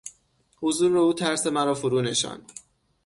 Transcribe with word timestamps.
حضور 0.61 0.97
او 0.97 1.13
ترس 1.13 1.47
مرا 1.47 1.73
فرو 1.73 2.01
نشاند. 2.01 2.51